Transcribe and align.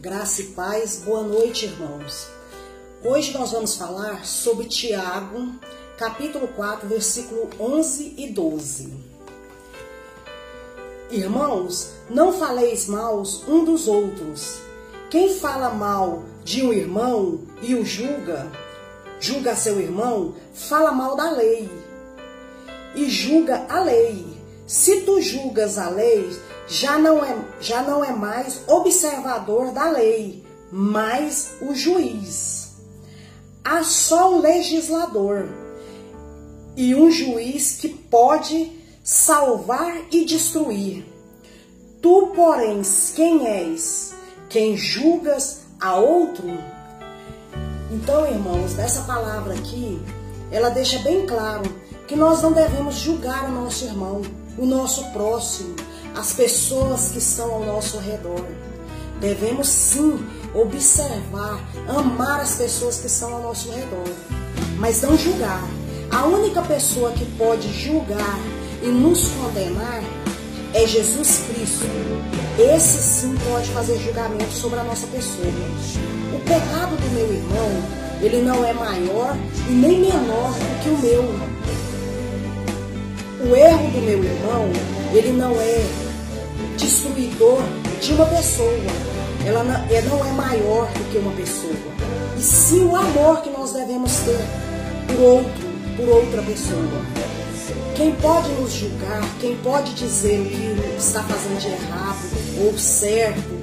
Graça 0.00 0.40
e 0.40 0.44
paz, 0.52 1.02
boa 1.04 1.22
noite, 1.22 1.66
irmãos. 1.66 2.26
Hoje 3.04 3.34
nós 3.34 3.52
vamos 3.52 3.76
falar 3.76 4.24
sobre 4.24 4.64
Tiago, 4.64 5.52
capítulo 5.98 6.48
4, 6.48 6.88
versículo 6.88 7.50
11 7.60 8.14
e 8.16 8.30
12. 8.30 8.94
Irmãos, 11.10 11.92
não 12.08 12.32
faleis 12.32 12.86
maus 12.86 13.46
um 13.46 13.62
dos 13.62 13.86
outros. 13.86 14.60
Quem 15.10 15.34
fala 15.34 15.68
mal 15.68 16.24
de 16.42 16.62
um 16.62 16.72
irmão 16.72 17.42
e 17.60 17.74
o 17.74 17.84
julga, 17.84 18.50
julga 19.20 19.54
seu 19.54 19.78
irmão, 19.78 20.34
fala 20.54 20.92
mal 20.92 21.14
da 21.14 21.30
lei 21.30 21.70
e 22.94 23.06
julga 23.10 23.66
a 23.68 23.82
lei. 23.82 24.24
Se 24.66 25.02
tu 25.02 25.20
julgas 25.20 25.76
a 25.76 25.90
lei, 25.90 26.30
já 26.70 26.96
não 26.96 27.24
é, 27.24 27.36
já 27.60 27.82
não 27.82 28.04
é 28.04 28.12
mais 28.12 28.62
observador 28.68 29.72
da 29.72 29.90
lei, 29.90 30.44
mas 30.70 31.56
o 31.60 31.74
juiz. 31.74 32.76
Há 33.64 33.82
só 33.82 34.36
um 34.36 34.38
legislador 34.40 35.48
e 36.76 36.94
um 36.94 37.10
juiz 37.10 37.76
que 37.76 37.88
pode 37.88 38.70
salvar 39.02 39.96
e 40.12 40.24
destruir. 40.24 41.04
Tu, 42.00 42.32
porém, 42.36 42.82
quem 43.16 43.48
és? 43.48 44.14
Quem 44.48 44.76
julgas 44.76 45.62
a 45.80 45.96
outro? 45.96 46.46
Então, 47.90 48.24
irmãos, 48.28 48.74
nessa 48.74 49.00
palavra 49.02 49.54
aqui, 49.54 50.00
ela 50.52 50.70
deixa 50.70 51.00
bem 51.00 51.26
claro 51.26 51.64
que 52.06 52.14
nós 52.14 52.40
não 52.42 52.52
devemos 52.52 52.94
julgar 52.94 53.50
o 53.50 53.52
nosso 53.52 53.84
irmão, 53.84 54.22
o 54.56 54.64
nosso 54.64 55.10
próximo, 55.10 55.74
as 56.14 56.32
pessoas 56.32 57.08
que 57.08 57.18
estão 57.18 57.52
ao 57.52 57.64
nosso 57.64 57.98
redor. 57.98 58.44
Devemos 59.20 59.68
sim 59.68 60.18
observar, 60.54 61.60
amar 61.88 62.40
as 62.40 62.54
pessoas 62.54 62.98
que 62.98 63.06
estão 63.06 63.34
ao 63.34 63.42
nosso 63.42 63.70
redor, 63.70 64.08
mas 64.78 65.02
não 65.02 65.16
julgar. 65.16 65.62
A 66.10 66.26
única 66.26 66.62
pessoa 66.62 67.12
que 67.12 67.24
pode 67.36 67.72
julgar 67.72 68.38
e 68.82 68.88
nos 68.88 69.28
condenar 69.28 70.02
é 70.74 70.86
Jesus 70.86 71.42
Cristo. 71.48 71.86
Esse 72.58 73.02
sim 73.02 73.34
pode 73.48 73.68
fazer 73.70 73.98
julgamento 73.98 74.52
sobre 74.52 74.80
a 74.80 74.84
nossa 74.84 75.06
pessoa. 75.08 75.46
O 76.34 76.38
pecado 76.40 76.96
do 76.96 77.14
meu 77.14 77.32
irmão, 77.32 77.82
ele 78.20 78.42
não 78.42 78.64
é 78.64 78.72
maior 78.72 79.36
e 79.68 79.72
nem 79.72 80.00
menor 80.00 80.52
do 80.52 80.82
que 80.82 80.88
o 80.88 80.98
meu. 80.98 81.50
O 83.50 83.56
erro 83.56 83.90
do 83.90 84.00
meu 84.02 84.24
irmão, 84.24 84.70
ele 85.12 85.32
não 85.32 85.52
é 85.60 85.84
destruidor 86.76 87.62
de 88.00 88.12
uma 88.12 88.26
pessoa. 88.26 88.70
Ela 89.44 89.64
não, 89.64 89.74
ela 89.88 90.08
não 90.08 90.26
é 90.26 90.32
maior 90.32 90.86
do 90.92 91.10
que 91.10 91.18
uma 91.18 91.32
pessoa. 91.32 91.74
E 92.38 92.42
sim 92.42 92.84
o 92.84 92.96
amor 92.96 93.42
que 93.42 93.50
nós 93.50 93.72
devemos 93.72 94.12
ter 94.18 94.38
por 95.06 95.20
outro, 95.20 95.68
por 95.96 96.08
outra 96.08 96.42
pessoa. 96.42 97.20
Quem 97.96 98.14
pode 98.16 98.48
nos 98.52 98.72
julgar, 98.72 99.22
quem 99.40 99.56
pode 99.58 99.94
dizer 99.94 100.40
o 100.40 100.44
que 100.48 100.96
está 100.98 101.22
fazendo 101.22 101.58
de 101.60 101.68
errado 101.68 102.18
ou 102.64 102.78
certo 102.78 103.60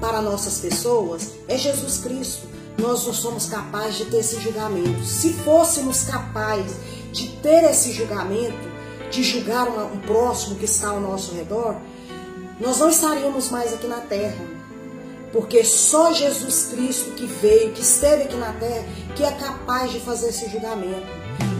para 0.00 0.22
nossas 0.22 0.58
pessoas 0.58 1.32
é 1.46 1.58
Jesus 1.58 1.98
Cristo. 1.98 2.46
Nós 2.78 3.04
não 3.04 3.12
somos 3.12 3.46
capazes 3.46 3.98
de 3.98 4.04
ter 4.06 4.18
esse 4.18 4.40
julgamento. 4.40 5.04
Se 5.04 5.32
fôssemos 5.32 6.04
capazes 6.04 6.76
de 7.12 7.28
ter 7.42 7.64
esse 7.64 7.92
julgamento, 7.92 8.67
de 9.10 9.22
julgar 9.22 9.68
uma, 9.68 9.84
um 9.84 9.98
próximo 9.98 10.56
que 10.56 10.64
está 10.64 10.88
ao 10.88 11.00
nosso 11.00 11.34
redor, 11.34 11.76
nós 12.60 12.78
não 12.78 12.90
estaríamos 12.90 13.50
mais 13.50 13.72
aqui 13.72 13.86
na 13.86 14.00
terra. 14.00 14.58
Porque 15.32 15.62
só 15.62 16.12
Jesus 16.12 16.68
Cristo 16.70 17.10
que 17.12 17.26
veio, 17.26 17.72
que 17.72 17.82
esteve 17.82 18.24
aqui 18.24 18.36
na 18.36 18.52
terra, 18.52 18.84
que 19.14 19.22
é 19.22 19.30
capaz 19.30 19.92
de 19.92 20.00
fazer 20.00 20.28
esse 20.28 20.48
julgamento. 20.48 21.06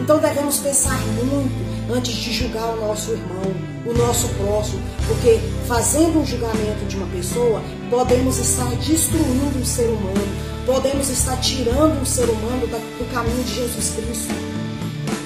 Então 0.01 0.17
devemos 0.17 0.57
pensar 0.57 0.97
muito 1.23 1.93
antes 1.93 2.13
de 2.13 2.33
julgar 2.33 2.73
o 2.73 2.87
nosso 2.87 3.11
irmão, 3.11 3.43
o 3.85 3.93
nosso 3.93 4.27
próximo, 4.35 4.81
porque 5.07 5.39
fazendo 5.67 6.19
um 6.19 6.25
julgamento 6.25 6.85
de 6.87 6.95
uma 6.95 7.07
pessoa, 7.07 7.61
podemos 7.89 8.37
estar 8.37 8.69
destruindo 8.75 9.59
um 9.59 9.65
ser 9.65 9.87
humano, 9.87 10.27
podemos 10.65 11.09
estar 11.09 11.37
tirando 11.37 12.01
um 12.01 12.05
ser 12.05 12.29
humano 12.29 12.67
do 12.67 13.13
caminho 13.13 13.43
de 13.43 13.55
Jesus 13.55 13.95
Cristo. 13.95 14.33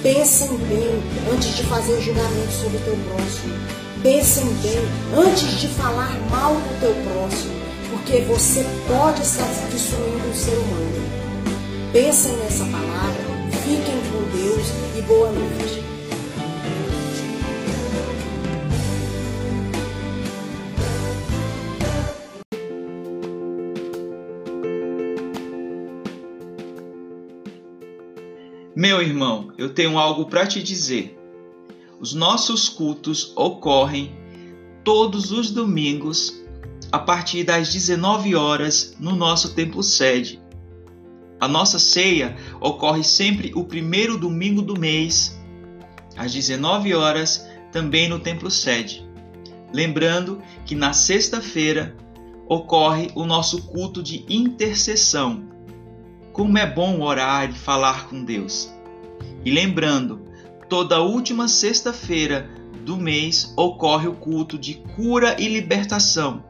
Pensem 0.04 0.54
bem 0.68 1.02
antes 1.32 1.56
de 1.56 1.62
fazer 1.62 1.98
julgamento 2.02 2.52
sobre 2.52 2.76
o 2.76 2.80
teu 2.80 2.94
próximo. 3.08 3.54
Pensem 4.02 4.44
bem 4.56 4.78
antes 5.16 5.58
de 5.58 5.68
falar 5.68 6.12
mal 6.30 6.52
do 6.52 6.78
teu 6.78 6.94
próximo, 7.10 7.54
porque 7.88 8.20
você 8.24 8.66
pode 8.86 9.22
estar 9.22 9.48
destruindo 9.72 10.28
um 10.28 10.34
ser 10.34 10.58
humano. 10.58 11.90
Pensem 11.90 12.36
nessa 12.36 12.66
palavra, 12.66 12.83
Meu 28.76 29.00
irmão, 29.00 29.52
eu 29.56 29.72
tenho 29.72 29.96
algo 29.96 30.26
para 30.26 30.48
te 30.48 30.60
dizer. 30.60 31.16
Os 32.00 32.12
nossos 32.12 32.68
cultos 32.68 33.32
ocorrem 33.36 34.12
todos 34.82 35.30
os 35.30 35.52
domingos 35.52 36.42
a 36.90 36.98
partir 36.98 37.44
das 37.44 37.72
19 37.72 38.34
horas 38.34 38.96
no 38.98 39.14
nosso 39.14 39.54
templo 39.54 39.80
sede. 39.80 40.42
A 41.40 41.46
nossa 41.46 41.78
ceia 41.78 42.36
ocorre 42.60 43.04
sempre 43.04 43.52
o 43.54 43.62
primeiro 43.62 44.18
domingo 44.18 44.60
do 44.60 44.76
mês, 44.76 45.40
às 46.16 46.32
19 46.32 46.94
horas, 46.94 47.46
também 47.70 48.08
no 48.08 48.18
templo 48.18 48.50
sede. 48.50 49.08
Lembrando 49.72 50.42
que 50.66 50.74
na 50.74 50.92
sexta-feira 50.92 51.96
ocorre 52.48 53.08
o 53.14 53.24
nosso 53.24 53.62
culto 53.68 54.02
de 54.02 54.24
intercessão, 54.28 55.44
como 56.34 56.58
é 56.58 56.66
bom 56.66 57.00
orar 57.00 57.48
e 57.48 57.54
falar 57.54 58.08
com 58.08 58.24
Deus. 58.24 58.68
E 59.44 59.52
lembrando, 59.52 60.20
toda 60.68 61.00
última 61.00 61.46
sexta-feira 61.46 62.50
do 62.84 62.96
mês 62.96 63.54
ocorre 63.56 64.08
o 64.08 64.16
culto 64.16 64.58
de 64.58 64.74
cura 64.96 65.40
e 65.40 65.46
libertação, 65.46 66.44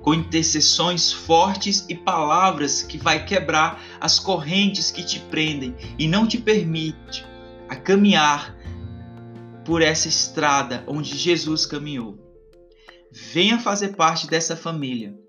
com 0.00 0.14
intercessões 0.14 1.12
fortes 1.12 1.84
e 1.88 1.96
palavras 1.96 2.80
que 2.80 2.96
vai 2.96 3.24
quebrar 3.24 3.82
as 4.00 4.20
correntes 4.20 4.92
que 4.92 5.04
te 5.04 5.18
prendem 5.18 5.74
e 5.98 6.06
não 6.06 6.24
te 6.24 6.38
permite 6.38 7.26
a 7.68 7.74
caminhar 7.74 8.56
por 9.64 9.82
essa 9.82 10.06
estrada 10.06 10.84
onde 10.86 11.18
Jesus 11.18 11.66
caminhou. 11.66 12.16
Venha 13.10 13.58
fazer 13.58 13.96
parte 13.96 14.28
dessa 14.28 14.56
família. 14.56 15.25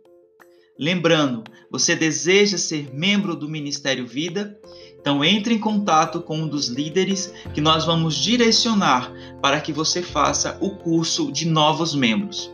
Lembrando, 0.79 1.43
você 1.71 1.95
deseja 1.95 2.57
ser 2.57 2.93
membro 2.93 3.35
do 3.35 3.49
Ministério 3.49 4.05
Vida? 4.05 4.59
Então 4.99 5.23
entre 5.23 5.53
em 5.55 5.59
contato 5.59 6.21
com 6.21 6.38
um 6.38 6.47
dos 6.47 6.67
líderes 6.67 7.33
que 7.53 7.61
nós 7.61 7.85
vamos 7.85 8.15
direcionar 8.15 9.11
para 9.41 9.59
que 9.59 9.73
você 9.73 10.03
faça 10.03 10.55
o 10.61 10.71
curso 10.71 11.31
de 11.31 11.47
novos 11.47 11.95
membros. 11.95 12.51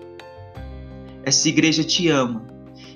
Essa 1.23 1.50
igreja 1.50 1.84
te 1.84 2.07
ama 2.07 2.47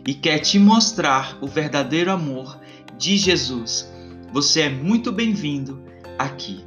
e 0.06 0.14
quer 0.14 0.40
te 0.40 0.58
mostrar 0.58 1.38
o 1.42 1.48
verdadeiro 1.48 2.12
amor 2.12 2.60
de 2.98 3.18
Jesus. 3.18 3.92
Você 4.32 4.62
é 4.62 4.70
muito 4.70 5.12
bem-vindo 5.12 5.84
aqui. 6.18 6.66